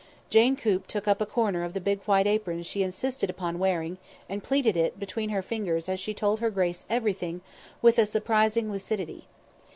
[0.31, 3.99] Jane Coop took up a corner of the big white apron she insisted upon wearing,
[4.27, 7.41] and pleated it between her fingers as she told her grace everything
[7.83, 9.27] with a surprising lucidity.